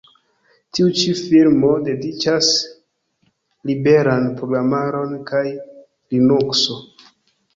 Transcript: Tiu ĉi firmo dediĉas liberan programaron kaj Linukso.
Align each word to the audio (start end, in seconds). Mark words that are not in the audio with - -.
Tiu 0.77 0.87
ĉi 0.99 1.11
firmo 1.17 1.67
dediĉas 1.87 2.47
liberan 3.71 4.25
programaron 4.39 5.13
kaj 5.31 5.45
Linukso. 5.53 6.79